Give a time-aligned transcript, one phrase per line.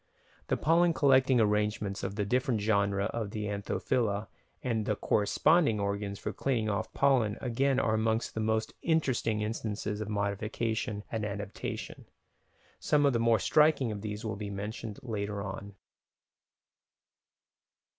[0.47, 4.29] The pollen collecting arrangements of the different genera of the Anthophila
[4.63, 9.41] and the corresponding organs for cleaning off the pollen again are amongst the most interesting
[9.41, 12.05] instances of modification and adaptation:
[12.79, 15.75] some of the more striking of these will be mentioned later on.